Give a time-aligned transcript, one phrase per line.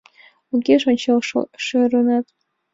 [0.53, 1.19] Огеш ончал
[1.65, 2.25] шӧрынат.